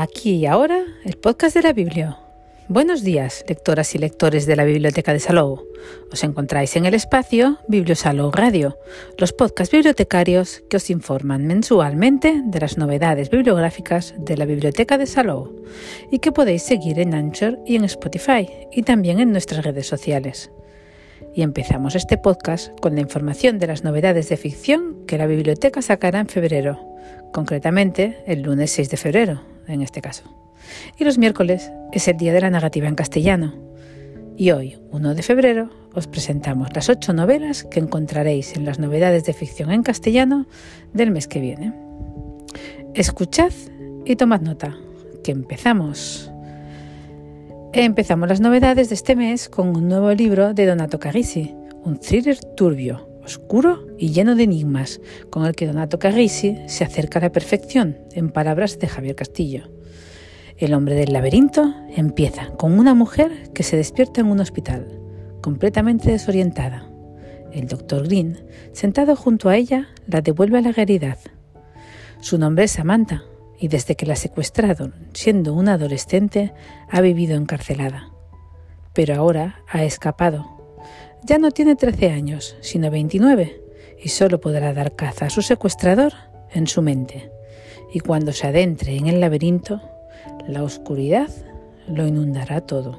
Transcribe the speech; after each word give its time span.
Aquí 0.00 0.36
y 0.36 0.46
ahora, 0.46 0.82
el 1.04 1.18
podcast 1.18 1.54
de 1.54 1.60
la 1.60 1.74
Biblia. 1.74 2.16
Buenos 2.68 3.02
días, 3.02 3.44
lectoras 3.46 3.94
y 3.94 3.98
lectores 3.98 4.46
de 4.46 4.56
la 4.56 4.64
Biblioteca 4.64 5.12
de 5.12 5.20
Salou. 5.20 5.66
Os 6.10 6.24
encontráis 6.24 6.74
en 6.76 6.86
el 6.86 6.94
espacio 6.94 7.58
Bibliosalou 7.68 8.30
Radio, 8.30 8.78
los 9.18 9.34
podcasts 9.34 9.70
bibliotecarios 9.70 10.62
que 10.70 10.78
os 10.78 10.88
informan 10.88 11.46
mensualmente 11.46 12.40
de 12.42 12.60
las 12.60 12.78
novedades 12.78 13.28
bibliográficas 13.28 14.14
de 14.16 14.38
la 14.38 14.46
Biblioteca 14.46 14.96
de 14.96 15.04
Salou 15.04 15.66
y 16.10 16.20
que 16.20 16.32
podéis 16.32 16.62
seguir 16.62 16.98
en 16.98 17.12
Anchor 17.12 17.58
y 17.66 17.76
en 17.76 17.84
Spotify 17.84 18.48
y 18.72 18.84
también 18.84 19.20
en 19.20 19.32
nuestras 19.32 19.66
redes 19.66 19.86
sociales. 19.86 20.50
Y 21.34 21.42
empezamos 21.42 21.94
este 21.94 22.16
podcast 22.16 22.72
con 22.80 22.94
la 22.94 23.02
información 23.02 23.58
de 23.58 23.66
las 23.66 23.84
novedades 23.84 24.30
de 24.30 24.38
ficción 24.38 25.04
que 25.06 25.18
la 25.18 25.26
biblioteca 25.26 25.82
sacará 25.82 26.20
en 26.20 26.28
febrero, 26.28 26.80
concretamente 27.34 28.24
el 28.26 28.40
lunes 28.40 28.70
6 28.70 28.88
de 28.88 28.96
febrero, 28.96 29.49
en 29.66 29.82
este 29.82 30.00
caso. 30.00 30.24
Y 30.98 31.04
los 31.04 31.18
miércoles 31.18 31.70
es 31.92 32.08
el 32.08 32.16
Día 32.16 32.32
de 32.32 32.40
la 32.40 32.50
Negativa 32.50 32.88
en 32.88 32.94
castellano. 32.94 33.54
Y 34.36 34.52
hoy, 34.52 34.78
1 34.90 35.14
de 35.14 35.22
febrero, 35.22 35.70
os 35.94 36.06
presentamos 36.06 36.74
las 36.74 36.88
ocho 36.88 37.12
novelas 37.12 37.64
que 37.64 37.80
encontraréis 37.80 38.56
en 38.56 38.64
las 38.64 38.78
novedades 38.78 39.24
de 39.24 39.32
ficción 39.32 39.70
en 39.70 39.82
castellano 39.82 40.46
del 40.94 41.10
mes 41.10 41.28
que 41.28 41.40
viene. 41.40 41.74
Escuchad 42.94 43.52
y 44.04 44.16
tomad 44.16 44.40
nota, 44.40 44.76
que 45.22 45.32
empezamos. 45.32 46.30
Empezamos 47.72 48.28
las 48.28 48.40
novedades 48.40 48.88
de 48.88 48.94
este 48.94 49.14
mes 49.14 49.48
con 49.48 49.76
un 49.76 49.88
nuevo 49.88 50.12
libro 50.12 50.54
de 50.54 50.66
Donato 50.66 50.98
Carisi, 50.98 51.54
un 51.84 51.98
thriller 51.98 52.38
turbio, 52.56 53.09
oscuro 53.30 53.86
y 53.96 54.10
lleno 54.10 54.34
de 54.34 54.42
enigmas, 54.42 55.00
con 55.30 55.46
el 55.46 55.54
que 55.54 55.66
Donato 55.66 55.98
Carisi 55.98 56.56
se 56.66 56.84
acerca 56.84 57.18
a 57.18 57.22
la 57.22 57.32
perfección, 57.32 57.98
en 58.12 58.30
palabras 58.30 58.78
de 58.78 58.88
Javier 58.88 59.14
Castillo. 59.14 59.70
El 60.56 60.74
hombre 60.74 60.94
del 60.94 61.12
laberinto 61.12 61.72
empieza 61.96 62.50
con 62.50 62.78
una 62.78 62.92
mujer 62.94 63.50
que 63.54 63.62
se 63.62 63.76
despierta 63.76 64.20
en 64.20 64.26
un 64.26 64.40
hospital, 64.40 65.00
completamente 65.40 66.10
desorientada. 66.10 66.90
El 67.52 67.68
doctor 67.68 68.06
Green, 68.06 68.38
sentado 68.72 69.16
junto 69.16 69.48
a 69.48 69.56
ella, 69.56 69.88
la 70.06 70.20
devuelve 70.20 70.58
a 70.58 70.62
la 70.62 70.72
realidad. 70.72 71.18
Su 72.20 72.36
nombre 72.36 72.64
es 72.64 72.72
Samantha 72.72 73.22
y 73.58 73.68
desde 73.68 73.94
que 73.94 74.06
la 74.06 74.16
secuestraron, 74.16 74.94
siendo 75.14 75.54
una 75.54 75.74
adolescente, 75.74 76.52
ha 76.88 77.00
vivido 77.00 77.36
encarcelada. 77.36 78.10
Pero 78.92 79.14
ahora 79.14 79.62
ha 79.68 79.84
escapado. 79.84 80.59
Ya 81.24 81.38
no 81.38 81.50
tiene 81.50 81.76
13 81.76 82.10
años, 82.10 82.56
sino 82.60 82.90
29, 82.90 83.62
y 84.02 84.08
solo 84.08 84.40
podrá 84.40 84.72
dar 84.72 84.96
caza 84.96 85.26
a 85.26 85.30
su 85.30 85.42
secuestrador 85.42 86.12
en 86.52 86.66
su 86.66 86.82
mente. 86.82 87.30
Y 87.92 88.00
cuando 88.00 88.32
se 88.32 88.46
adentre 88.46 88.96
en 88.96 89.06
el 89.06 89.20
laberinto, 89.20 89.80
la 90.48 90.62
oscuridad 90.62 91.28
lo 91.88 92.06
inundará 92.06 92.60
todo. 92.60 92.98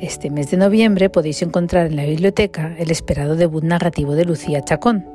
Este 0.00 0.30
mes 0.30 0.50
de 0.50 0.56
noviembre 0.56 1.10
podéis 1.10 1.42
encontrar 1.42 1.86
en 1.86 1.96
la 1.96 2.04
biblioteca 2.04 2.74
el 2.78 2.90
esperado 2.90 3.36
debut 3.36 3.62
narrativo 3.62 4.14
de 4.14 4.24
Lucía 4.24 4.64
Chacón, 4.64 5.06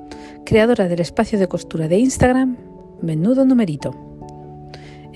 creadora 0.45 0.88
del 0.88 1.02
espacio 1.02 1.38
de 1.38 1.48
costura 1.48 1.88
de 1.89 1.98
Instagram 1.98 2.56
Menudo 3.02 3.44
Numerito. 3.44 4.06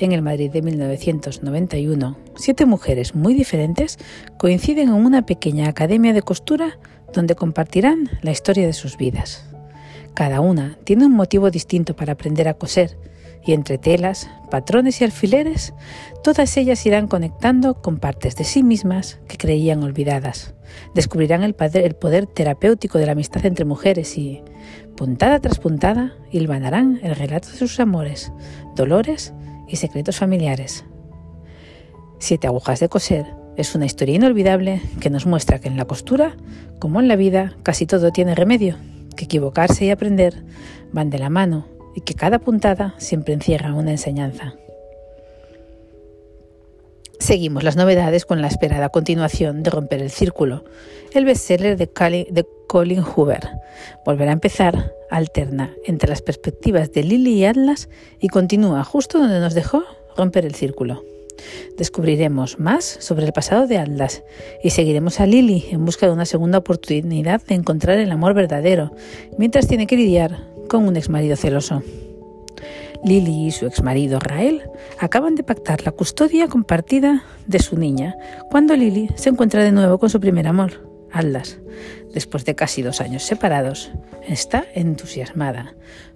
En 0.02 0.14
el 0.14 0.24
Madrid 0.24 0.50
de 0.50 0.64
1991, 0.64 2.18
siete 2.36 2.66
mujeres 2.66 3.14
muy 3.14 3.36
diferentes 3.36 4.00
coinciden 4.40 4.88
en 4.88 4.96
una 4.96 5.28
pequeña 5.28 5.70
academia 5.70 6.12
de 6.12 6.24
costura 6.24 6.80
donde 7.14 7.36
compartirán 7.36 8.10
la 8.24 8.32
historia 8.32 8.66
de 8.66 8.74
sus 8.74 8.98
vidas. 8.98 9.46
Cada 10.16 10.42
una 10.42 10.80
tiene 10.86 11.06
un 11.06 11.12
motivo 11.12 11.52
distinto 11.52 11.96
para 11.96 12.14
aprender 12.14 12.48
a 12.48 12.56
coser 12.56 12.98
y 13.45 13.54
entre 13.54 13.78
telas, 13.78 14.28
patrones 14.50 15.02
y 15.02 15.04
alfileres, 15.04 15.76
todas 16.23 16.58
ellas 16.58 16.84
irán 16.88 17.08
conectando 17.08 17.76
con 17.76 17.98
partes 17.98 18.36
de 18.36 18.44
sí 18.44 18.64
mismas 18.64 19.20
que 19.28 19.38
creían 19.38 19.84
olvidadas. 19.84 20.56
Descubrirán 20.95 21.44
el 21.44 21.54
poder, 21.54 22.26
terapéutico 22.26 22.98
de 22.98 23.06
la 23.06 23.11
amistad 23.11 23.45
entre 23.45 23.66
mujeres 23.66 24.17
y, 24.17 24.42
puntada 24.98 25.40
tras 25.40 25.60
puntada, 25.60 26.16
hilvanarán 26.32 27.00
el 27.04 27.16
relato 27.16 27.50
de 27.50 27.58
sus 27.58 27.80
amores, 27.80 28.32
dolores 28.76 29.32
y 29.71 29.77
secretos 29.77 30.17
familiares. 30.17 30.86
Siete 32.20 32.48
agujas 32.48 32.80
de 32.80 32.89
coser 32.89 33.26
es 33.58 33.73
una 33.76 33.86
historia 33.86 34.15
inolvidable 34.15 34.82
que 34.99 35.09
nos 35.09 35.26
muestra 35.26 35.59
que 35.59 35.67
en 35.67 35.77
la 35.77 35.86
costura, 35.86 36.36
como 36.80 36.99
en 36.99 37.08
la 37.08 37.15
vida, 37.15 37.55
casi 37.64 37.86
todo 37.86 38.11
tiene 38.11 38.36
remedio, 38.36 38.77
que 39.15 39.26
equivocarse 39.26 39.86
y 39.86 39.89
aprender 39.89 40.43
van 40.92 41.10
de 41.10 41.20
la 41.20 41.30
mano 41.30 41.67
y 41.95 42.02
que 42.02 42.14
cada 42.14 42.39
puntada 42.39 42.95
siempre 42.98 43.33
encierra 43.33 43.73
una 43.73 43.92
enseñanza. 43.92 44.55
Seguimos 47.20 47.64
las 47.64 47.76
novedades 47.76 48.26
con 48.26 48.42
la 48.42 48.48
esperada 48.48 48.89
continuación 48.89 49.61
de 49.61 49.70
Romper 49.70 50.02
el 50.02 50.10
Círculo, 50.10 50.64
el 51.14 51.26
bestseller 51.26 51.77
de, 51.77 52.45
Colin 52.67 53.04
Hoover. 53.04 53.48
Volverá 54.05 54.31
a 54.31 54.33
empezar, 54.33 54.92
alterna 55.11 55.76
entre 55.86 56.10
las 56.10 56.22
perspectivas 56.22 56.92
de 56.92 57.04
Lily 57.04 57.33
y 57.33 57.45
Atlas 57.45 57.89
y 58.20 58.30
continúa 58.30 58.83
justo 58.83 59.20
donde 59.20 59.39
nos 59.39 59.54
dejó 59.54 59.83
Romper 60.17 60.45
el 60.45 60.55
Círculo. 60.55 61.04
Descubriremos 61.77 62.60
más 62.60 62.86
sobre 62.86 63.26
el 63.26 63.33
pasado 63.33 63.67
de 63.67 63.77
Atlas 63.77 64.23
y 64.64 64.72
seguiremos 64.72 65.20
a 65.20 65.26
Lily 65.26 65.66
en 65.72 65.86
busca 65.86 66.05
de 66.05 66.14
una 66.14 66.26
segunda 66.26 66.60
oportunidad 66.60 67.42
de 67.44 67.55
encontrar 67.55 67.98
el 67.98 68.11
amor 68.11 68.33
verdadero, 68.33 68.92
mientras 69.38 69.67
tiene 69.67 69.88
que 69.88 69.98
lidiar 69.98 70.48
con 70.70 70.88
un 70.88 70.95
exmarido 70.95 71.36
celoso. 71.36 71.83
Lily 73.04 73.48
y 73.48 73.52
su 73.52 73.66
exmarido 73.66 74.20
Rael 74.20 74.61
acaban 74.99 75.36
de 75.36 75.43
pactar 75.43 75.83
la 75.83 75.92
custodia 75.92 76.48
compartida 76.48 77.23
de 77.48 77.60
su 77.60 77.78
niña 77.78 78.16
cuando 78.52 78.76
Lily 78.76 79.10
se 79.16 79.30
encuentra 79.30 79.64
de 79.64 79.72
nuevo 79.72 79.98
con 79.98 80.10
su 80.10 80.20
primer 80.20 80.48
amor, 80.48 80.88
Atlas. 81.11 81.60
Después 82.14 82.45
de 82.45 82.55
casi 82.55 82.82
dos 82.82 83.02
años 83.02 83.23
separados, 83.23 83.92
está 84.27 84.66
entusiasmada 84.73 85.73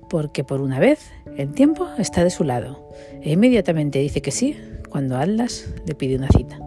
porque 0.09 0.44
por 0.44 0.61
una 0.61 0.79
vez 0.79 1.00
el 1.38 1.53
tiempo 1.53 1.89
está 1.97 2.23
de 2.23 2.29
su 2.29 2.44
lado 2.44 2.89
e 3.22 3.31
inmediatamente 3.31 4.00
dice 4.00 4.22
que 4.22 4.31
sí 4.31 4.57
cuando 4.89 5.17
Atlas 5.17 5.67
le 5.85 5.95
pide 5.95 6.16
una 6.16 6.29
cita. 6.29 6.59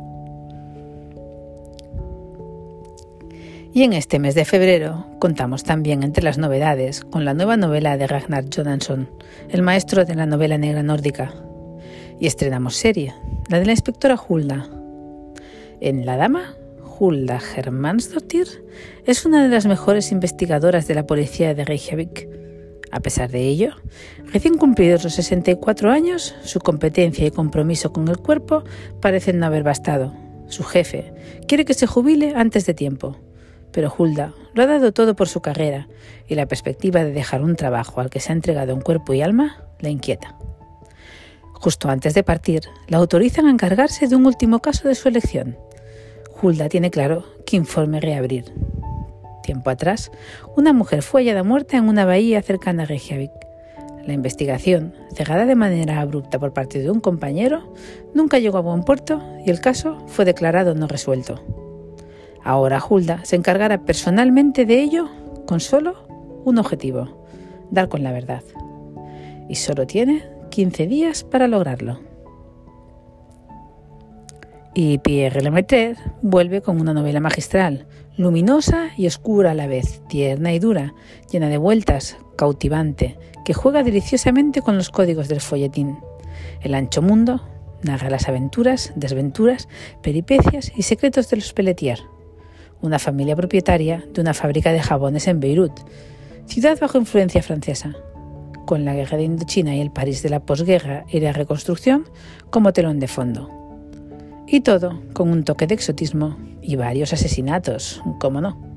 Y 3.73 3.85
en 3.85 3.93
este 3.93 4.19
mes 4.19 4.35
de 4.35 4.45
febrero 4.45 5.07
contamos 5.19 5.63
también 5.63 6.03
entre 6.03 6.25
las 6.25 6.37
novedades 6.37 7.05
con 7.05 7.25
la 7.25 7.35
nueva 7.35 7.57
novela 7.57 7.97
de 7.97 8.07
Ragnar 8.07 8.47
Johansson, 8.55 9.09
el 9.51 9.63
maestro 9.63 10.05
de 10.05 10.15
la 10.15 10.27
novela 10.27 10.59
negra 10.59 10.83
nórdica. 10.83 11.33
Y 12.19 12.27
estrenamos 12.27 12.77
serie, 12.77 13.15
la 13.49 13.61
de 13.61 13.67
la 13.67 13.73
inspectora 13.73 14.19
Hulda. 14.19 14.69
En 15.81 16.05
La 16.05 16.17
Dama, 16.17 16.55
Hulda 16.99 17.41
Hermansdottir 17.57 18.47
es 19.07 19.25
una 19.27 19.43
de 19.43 19.49
las 19.49 19.67
mejores 19.67 20.13
investigadoras 20.13 20.89
de 20.89 20.95
la 20.95 21.07
policía 21.07 21.55
de 21.55 21.65
Reykjavik. 21.65 22.29
A 22.91 23.01
pesar 23.01 23.31
de 23.31 23.47
ello, 23.47 23.75
recién 24.33 24.57
cumplidos 24.57 25.05
los 25.05 25.15
64 25.15 25.91
años, 25.91 26.35
su 26.43 26.61
competencia 26.61 27.27
y 27.27 27.31
compromiso 27.31 27.93
con 27.93 28.09
el 28.09 28.19
cuerpo 28.19 28.65
parecen 29.01 29.39
no 29.39 29.47
haber 29.47 29.63
bastado. 29.63 30.15
Su 30.49 30.65
jefe 30.65 31.13
quiere 31.47 31.65
que 31.65 31.75
se 31.75 31.87
jubile 31.87 32.33
antes 32.35 32.65
de 32.67 32.75
tiempo 32.75 33.19
pero 33.73 33.95
Hulda 33.97 34.35
lo 34.55 34.63
ha 34.63 34.67
dado 34.67 34.93
todo 34.93 35.15
por 35.15 35.29
su 35.29 35.41
carrera 35.41 35.89
y 36.27 36.35
la 36.35 36.47
perspectiva 36.47 37.05
de 37.05 37.13
dejar 37.13 37.43
un 37.43 37.57
trabajo 37.57 38.01
al 38.01 38.11
que 38.11 38.21
se 38.21 38.33
ha 38.33 38.35
entregado 38.35 38.73
en 38.73 38.81
cuerpo 38.81 39.15
y 39.15 39.23
alma 39.23 39.65
la 39.81 39.89
inquieta. 39.89 40.37
Justo 41.53 41.89
antes 41.89 42.15
de 42.15 42.23
partir, 42.23 42.63
la 42.87 42.99
autorizan 42.99 43.47
a 43.47 43.51
encargarse 43.51 44.07
de 44.07 44.17
un 44.17 44.27
último 44.27 44.61
caso 44.61 44.89
de 44.89 44.95
su 44.95 45.09
elección. 45.09 45.57
Hulda 46.41 46.69
tiene 46.69 46.91
claro 46.91 47.25
qué 47.47 47.57
informe 47.57 48.01
reabrir. 48.01 48.45
Tiempo 49.43 49.71
atrás, 49.71 50.13
una 50.57 50.73
mujer 50.73 51.03
fue 51.03 51.23
hallada 51.23 51.43
muerta 51.43 51.77
en 51.77 51.89
una 51.89 52.05
bahía 52.05 52.43
cercana 52.43 52.85
a 52.85 52.87
Reykjavik. 52.87 53.33
La 54.07 54.13
investigación, 54.13 54.95
cerrada 55.15 55.47
de 55.47 55.55
manera 55.55 56.01
abrupta 56.01 56.39
por 56.39 56.53
parte 56.53 56.79
de 56.79 56.91
un 56.91 57.01
compañero, 57.01 57.75
nunca 58.15 58.39
llegó 58.39 58.59
a 58.59 58.63
buen 58.63 58.85
puerto 58.85 59.21
y 59.45 59.51
el 59.51 59.61
caso 59.61 59.99
fue 60.07 60.25
declarado 60.25 60.75
no 60.75 60.87
resuelto. 60.87 61.43
Ahora 62.45 62.83
Hulda 62.89 63.25
se 63.25 63.37
encargará 63.37 63.85
personalmente 63.85 64.65
de 64.65 64.81
ello 64.81 65.09
con 65.47 65.61
solo 65.61 66.07
un 66.45 66.59
objetivo, 66.59 67.27
dar 67.71 67.89
con 67.89 68.03
la 68.03 68.13
verdad. 68.13 68.43
Y 69.49 69.57
solo 69.57 69.87
tiene 69.87 70.23
15 70.51 70.87
días 70.87 71.25
para 71.25 71.49
lograrlo. 71.49 72.08
Y 74.81 74.99
Pierre 74.99 75.43
Lemaitre 75.43 75.97
vuelve 76.23 76.63
con 76.63 76.81
una 76.81 76.95
novela 76.95 77.19
magistral, 77.19 77.89
luminosa 78.17 78.91
y 78.97 79.09
oscura 79.09 79.51
a 79.51 79.55
la 79.55 79.67
vez, 79.67 80.03
tierna 80.09 80.53
y 80.53 80.61
dura, 80.61 80.95
llena 81.33 81.49
de 81.49 81.59
vueltas, 81.59 82.17
cautivante, 82.37 83.19
que 83.45 83.55
juega 83.55 83.83
deliciosamente 83.83 84.63
con 84.63 84.77
los 84.77 84.91
códigos 84.91 85.27
del 85.27 85.41
folletín. 85.41 85.99
El 86.61 86.77
ancho 86.77 87.03
mundo 87.03 87.45
narra 87.83 88.09
las 88.09 88.29
aventuras, 88.29 88.93
desventuras, 88.95 89.69
peripecias 90.01 90.71
y 90.77 90.83
secretos 90.83 91.29
de 91.29 91.39
los 91.39 91.53
Pelletier 91.53 91.99
una 92.81 93.01
familia 93.01 93.35
propietaria 93.35 94.05
de 94.15 94.21
una 94.21 94.33
fábrica 94.33 94.73
de 94.73 94.81
jabones 94.81 95.27
en 95.27 95.41
Beirut, 95.41 95.73
ciudad 96.47 96.79
bajo 96.79 96.99
influencia 96.99 97.43
francesa. 97.43 97.97
con 98.65 98.85
la 98.85 98.95
guerra 98.95 99.17
de 99.17 99.25
Indochina 99.25 99.75
y 99.75 99.81
el 99.81 99.91
París 99.91 100.23
de 100.23 100.29
la 100.29 100.39
posguerra 100.39 101.05
y 101.09 101.19
la 101.19 101.33
reconstrucción 101.33 102.05
como 102.51 102.73
telón 102.73 103.01
de 103.01 103.09
fondo. 103.09 103.68
Y 104.51 104.61
todo 104.61 105.03
con 105.13 105.31
un 105.31 105.45
toque 105.45 105.67
de 105.67 105.75
exotismo 105.75 106.39
y 106.63 106.77
varios 106.77 107.13
asesinatos, 107.13 108.03
cómo 108.19 108.41
no. 108.41 108.69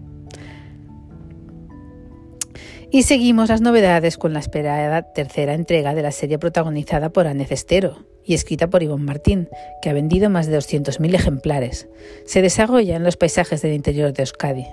Y 2.93 3.03
seguimos 3.03 3.47
las 3.47 3.61
novedades 3.61 4.17
con 4.17 4.33
la 4.33 4.39
esperada 4.39 5.13
tercera 5.13 5.53
entrega 5.53 5.95
de 5.95 6.01
la 6.01 6.11
serie 6.11 6.37
protagonizada 6.37 7.09
por 7.09 7.25
Anne 7.25 7.45
Cestero 7.45 8.05
y 8.25 8.33
escrita 8.33 8.69
por 8.69 8.83
Ivonne 8.83 9.05
Martín, 9.05 9.47
que 9.81 9.89
ha 9.89 9.93
vendido 9.93 10.29
más 10.29 10.47
de 10.47 10.57
200.000 10.57 11.15
ejemplares. 11.15 11.87
Se 12.25 12.41
desarrolla 12.41 12.97
en 12.97 13.05
los 13.05 13.15
paisajes 13.15 13.61
del 13.61 13.73
interior 13.73 14.11
de 14.11 14.23
Euskadi. 14.23 14.67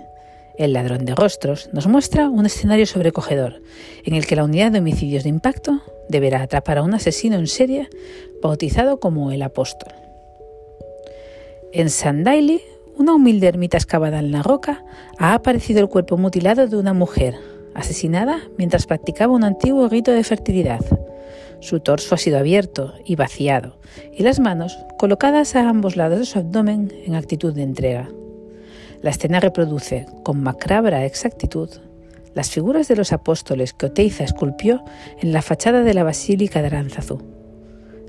El 0.58 0.72
ladrón 0.72 1.04
de 1.04 1.14
rostros 1.14 1.70
nos 1.72 1.86
muestra 1.86 2.28
un 2.28 2.44
escenario 2.44 2.86
sobrecogedor, 2.86 3.62
en 4.04 4.14
el 4.14 4.26
que 4.26 4.34
la 4.34 4.42
unidad 4.42 4.72
de 4.72 4.80
homicidios 4.80 5.22
de 5.22 5.28
impacto 5.28 5.80
deberá 6.08 6.42
atrapar 6.42 6.78
a 6.78 6.82
un 6.82 6.94
asesino 6.94 7.36
en 7.36 7.46
serie 7.46 7.88
bautizado 8.42 8.98
como 8.98 9.30
el 9.30 9.42
apóstol. 9.42 9.92
En 11.70 11.90
Sandaili, 11.90 12.62
una 12.96 13.14
humilde 13.14 13.46
ermita 13.46 13.76
excavada 13.76 14.20
en 14.20 14.32
la 14.32 14.42
roca, 14.42 14.86
ha 15.18 15.34
aparecido 15.34 15.80
el 15.80 15.88
cuerpo 15.88 16.16
mutilado 16.16 16.66
de 16.66 16.76
una 16.76 16.94
mujer, 16.94 17.34
asesinada 17.74 18.40
mientras 18.56 18.86
practicaba 18.86 19.34
un 19.34 19.44
antiguo 19.44 19.86
rito 19.86 20.10
de 20.12 20.24
fertilidad. 20.24 20.80
Su 21.60 21.80
torso 21.80 22.14
ha 22.14 22.18
sido 22.18 22.38
abierto 22.38 22.94
y 23.04 23.16
vaciado, 23.16 23.78
y 24.14 24.22
las 24.22 24.40
manos 24.40 24.78
colocadas 24.98 25.56
a 25.56 25.68
ambos 25.68 25.96
lados 25.96 26.20
de 26.20 26.24
su 26.24 26.38
abdomen 26.38 26.90
en 27.04 27.14
actitud 27.14 27.52
de 27.52 27.64
entrega. 27.64 28.08
La 29.02 29.10
escena 29.10 29.38
reproduce, 29.38 30.06
con 30.24 30.42
macabra 30.42 31.04
exactitud, 31.04 31.68
las 32.34 32.50
figuras 32.50 32.88
de 32.88 32.96
los 32.96 33.12
apóstoles 33.12 33.74
que 33.74 33.86
Oteiza 33.86 34.24
esculpió 34.24 34.82
en 35.20 35.32
la 35.32 35.42
fachada 35.42 35.82
de 35.82 35.92
la 35.92 36.04
Basílica 36.04 36.62
de 36.62 36.68
Aránzazu. 36.68 37.37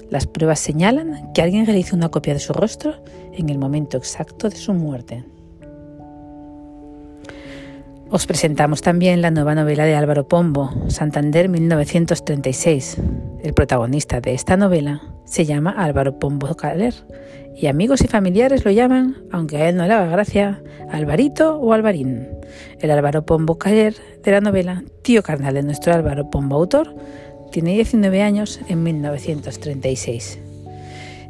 Las 0.09 0.25
pruebas 0.25 0.59
señalan 0.59 1.31
que 1.33 1.41
alguien 1.41 1.65
realizó 1.65 1.95
una 1.95 2.09
copia 2.09 2.33
de 2.33 2.39
su 2.39 2.53
rostro 2.53 2.95
en 3.33 3.50
el 3.50 3.57
momento 3.57 3.97
exacto 3.97 4.50
de 4.50 4.56
su 4.56 4.73
muerte. 4.73 5.23
Os 8.11 8.25
presentamos 8.25 8.81
también 8.81 9.21
la 9.21 9.29
nueva 9.29 9.53
novela 9.53 9.85
de 9.85 9.95
Álvaro 9.95 10.27
Pombo, 10.27 10.71
Santander 10.88 11.47
1936. 11.47 12.97
El 13.44 13.53
protagonista 13.53 14.19
de 14.19 14.33
esta 14.33 14.57
novela 14.57 15.03
se 15.25 15.45
llama 15.45 15.69
Álvaro 15.77 16.17
Pombo 16.17 16.56
Caler 16.56 16.95
y 17.56 17.67
amigos 17.67 18.01
y 18.01 18.07
familiares 18.07 18.65
lo 18.65 18.71
llaman, 18.71 19.17
aunque 19.31 19.57
a 19.57 19.69
él 19.69 19.75
no 19.75 19.85
le 19.85 19.94
haga 19.94 20.07
gracia, 20.07 20.63
Alvarito 20.89 21.57
o 21.59 21.71
Alvarín. 21.71 22.27
El 22.79 22.89
Álvaro 22.89 23.27
Pombo 23.27 23.59
Caler 23.59 23.94
de 24.23 24.31
la 24.31 24.41
novela, 24.41 24.83
tío 25.03 25.21
carnal 25.21 25.53
de 25.53 25.61
nuestro 25.61 25.94
Álvaro 25.94 26.31
Pombo 26.31 26.56
autor, 26.56 26.95
tiene 27.51 27.74
19 27.74 28.22
años 28.22 28.60
en 28.68 28.84
1936. 28.84 30.40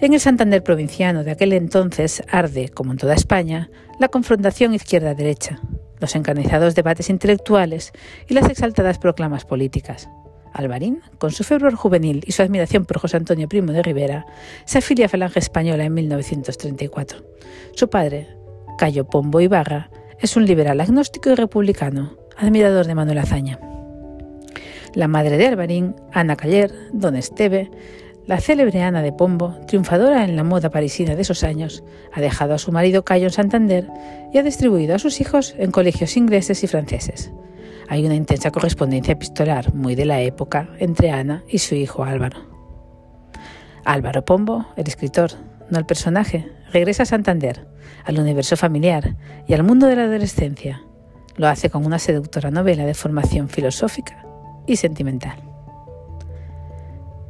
En 0.02 0.14
el 0.14 0.20
Santander 0.20 0.64
provinciano 0.64 1.24
de 1.24 1.32
aquel 1.32 1.54
entonces 1.54 2.24
arde, 2.30 2.70
como 2.70 2.92
en 2.92 2.98
toda 2.98 3.16
España, 3.16 3.70
la 4.00 4.08
confrontación 4.08 4.74
izquierda-derecha 4.74 5.60
los 6.00 6.16
encarnizados 6.16 6.76
debates 6.76 7.10
intelectuales 7.10 7.92
y 8.28 8.34
las 8.34 8.50
exaltadas 8.50 8.98
proclamas 8.98 9.46
políticas. 9.46 10.10
Alvarín, 10.54 11.02
con 11.20 11.32
su 11.32 11.44
fervor 11.44 11.76
juvenil 11.76 12.24
y 12.26 12.32
su 12.32 12.42
admiración 12.42 12.86
por 12.86 13.00
José 13.00 13.18
Antonio 13.18 13.48
Primo 13.48 13.72
de 13.72 13.84
Rivera, 13.84 14.26
se 14.66 14.80
afilia 14.80 15.06
a 15.06 15.10
Falange 15.10 15.40
Española 15.40 15.84
en 15.84 15.94
1934. 15.94 17.24
Su 17.76 17.90
padre, 17.90 18.28
Cayo 18.78 19.06
Pombo 19.06 19.42
Ibarra, 19.42 19.92
es 20.20 20.36
un 20.36 20.46
liberal 20.46 20.82
agnóstico 20.82 21.30
y 21.30 21.36
republicano, 21.36 22.18
admirador 22.36 22.88
de 22.88 22.96
Manuel 22.96 23.20
Azaña. 23.20 23.60
La 24.94 25.08
madre 25.08 25.38
de 25.38 25.48
Alvarín, 25.48 25.96
Ana 26.12 26.36
Caller, 26.36 26.72
don 26.94 27.16
Esteve, 27.16 27.70
la 28.30 28.40
célebre 28.40 28.84
Ana 28.84 29.02
de 29.02 29.12
Pombo, 29.12 29.56
triunfadora 29.66 30.24
en 30.24 30.36
la 30.36 30.44
moda 30.44 30.70
parisina 30.70 31.16
de 31.16 31.24
esos 31.24 31.44
años, 31.44 31.84
ha 32.14 32.22
dejado 32.22 32.54
a 32.54 32.60
su 32.60 32.72
marido 32.72 33.04
Cayo 33.04 33.26
en 33.26 33.32
Santander 33.34 33.88
y 34.32 34.38
ha 34.38 34.44
distribuido 34.44 34.94
a 34.94 35.00
sus 35.00 35.20
hijos 35.20 35.56
en 35.58 35.72
colegios 35.72 36.16
ingleses 36.16 36.64
y 36.64 36.68
franceses. 36.68 37.32
Hay 37.88 38.06
una 38.06 38.14
intensa 38.14 38.52
correspondencia 38.52 39.14
epistolar 39.14 39.74
muy 39.74 39.96
de 39.96 40.06
la 40.06 40.22
época 40.22 40.70
entre 40.78 41.10
Ana 41.10 41.44
y 41.50 41.58
su 41.58 41.74
hijo 41.74 42.04
Álvaro. 42.04 42.38
Álvaro 43.84 44.24
Pombo, 44.24 44.68
el 44.76 44.88
escritor, 44.88 45.32
no 45.72 45.80
el 45.80 45.88
personaje, 45.88 46.52
regresa 46.72 47.04
a 47.04 47.08
Santander, 47.08 47.66
al 48.06 48.20
universo 48.20 48.56
familiar 48.58 49.16
y 49.48 49.56
al 49.56 49.64
mundo 49.64 49.88
de 49.88 49.96
la 49.96 50.04
adolescencia. 50.04 50.84
Lo 51.36 51.48
hace 51.48 51.72
con 51.72 51.84
una 51.84 51.98
seductora 51.98 52.52
novela 52.52 52.86
de 52.86 52.94
formación 52.94 53.50
filosófica 53.50 54.29
y 54.70 54.76
sentimental. 54.76 55.38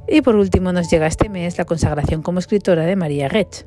Y 0.07 0.21
por 0.21 0.36
último 0.36 0.74
nos 0.74 0.89
llega 0.89 1.07
este 1.07 1.30
mes 1.30 1.57
la 1.57 1.65
consagración 1.65 2.21
como 2.21 2.39
escritora 2.39 2.86
de 2.86 2.95
María 2.95 3.27
Rech. 3.30 3.65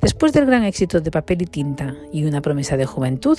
Después 0.00 0.32
del 0.32 0.46
gran 0.46 0.64
éxito 0.64 1.00
de 1.00 1.10
Papel 1.10 1.42
y 1.42 1.46
Tinta 1.46 1.94
y 2.12 2.24
una 2.24 2.40
promesa 2.40 2.76
de 2.76 2.86
juventud, 2.86 3.38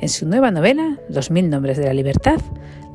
en 0.00 0.08
su 0.08 0.26
nueva 0.26 0.50
novela, 0.50 0.98
Los 1.08 1.30
mil 1.30 1.50
nombres 1.50 1.76
de 1.76 1.84
la 1.84 1.92
libertad, 1.92 2.40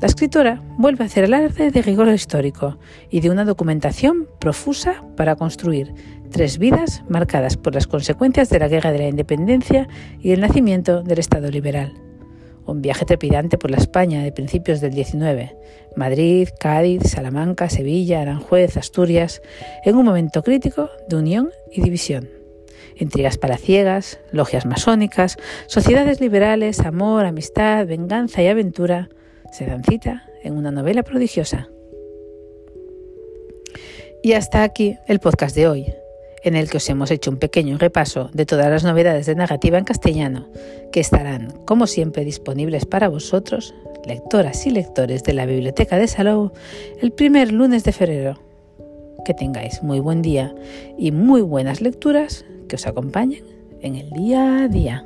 la 0.00 0.08
escritora 0.08 0.62
vuelve 0.76 1.04
a 1.04 1.06
hacer 1.06 1.24
el 1.24 1.34
arte 1.34 1.70
de 1.70 1.82
rigor 1.82 2.08
histórico 2.08 2.78
y 3.10 3.20
de 3.20 3.30
una 3.30 3.44
documentación 3.44 4.28
profusa 4.40 5.04
para 5.16 5.36
construir 5.36 5.94
tres 6.30 6.58
vidas 6.58 7.02
marcadas 7.08 7.56
por 7.56 7.74
las 7.74 7.86
consecuencias 7.86 8.50
de 8.50 8.58
la 8.58 8.68
Guerra 8.68 8.92
de 8.92 8.98
la 8.98 9.08
Independencia 9.08 9.88
y 10.20 10.32
el 10.32 10.40
nacimiento 10.40 11.02
del 11.02 11.20
Estado 11.20 11.48
liberal 11.50 12.05
un 12.66 12.82
viaje 12.82 13.04
trepidante 13.04 13.58
por 13.58 13.70
la 13.70 13.76
España 13.76 14.22
de 14.22 14.32
principios 14.32 14.80
del 14.80 14.92
XIX, 14.92 15.54
Madrid, 15.94 16.48
Cádiz, 16.58 17.02
Salamanca, 17.04 17.70
Sevilla, 17.70 18.22
Aranjuez, 18.22 18.76
Asturias, 18.76 19.40
en 19.84 19.96
un 19.96 20.04
momento 20.04 20.42
crítico 20.42 20.90
de 21.08 21.16
unión 21.16 21.50
y 21.72 21.80
división. 21.82 22.28
Intrigas 22.96 23.38
palaciegas, 23.38 24.20
logias 24.32 24.66
masónicas, 24.66 25.36
sociedades 25.66 26.20
liberales, 26.20 26.80
amor, 26.80 27.24
amistad, 27.24 27.86
venganza 27.86 28.42
y 28.42 28.48
aventura 28.48 29.08
se 29.52 29.66
dan 29.66 29.84
cita 29.84 30.24
en 30.42 30.56
una 30.56 30.70
novela 30.70 31.02
prodigiosa. 31.02 31.68
Y 34.22 34.32
hasta 34.32 34.62
aquí 34.62 34.96
el 35.06 35.20
podcast 35.20 35.54
de 35.54 35.68
hoy 35.68 35.94
en 36.46 36.54
el 36.54 36.70
que 36.70 36.76
os 36.76 36.88
hemos 36.88 37.10
hecho 37.10 37.32
un 37.32 37.38
pequeño 37.38 37.76
repaso 37.76 38.30
de 38.32 38.46
todas 38.46 38.70
las 38.70 38.84
novedades 38.84 39.26
de 39.26 39.34
narrativa 39.34 39.78
en 39.78 39.84
castellano, 39.84 40.46
que 40.92 41.00
estarán, 41.00 41.52
como 41.64 41.88
siempre, 41.88 42.24
disponibles 42.24 42.86
para 42.86 43.08
vosotros, 43.08 43.74
lectoras 44.04 44.64
y 44.64 44.70
lectores 44.70 45.24
de 45.24 45.32
la 45.32 45.44
Biblioteca 45.44 45.98
de 45.98 46.06
Salou, 46.06 46.52
el 47.02 47.10
primer 47.10 47.50
lunes 47.50 47.82
de 47.82 47.90
febrero. 47.90 48.40
Que 49.24 49.34
tengáis 49.34 49.82
muy 49.82 49.98
buen 49.98 50.22
día 50.22 50.54
y 50.96 51.10
muy 51.10 51.40
buenas 51.40 51.80
lecturas 51.80 52.44
que 52.68 52.76
os 52.76 52.86
acompañen 52.86 53.42
en 53.80 53.96
el 53.96 54.10
día 54.10 54.62
a 54.62 54.68
día. 54.68 55.04